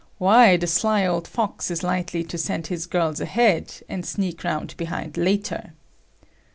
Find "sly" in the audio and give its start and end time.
0.65-1.05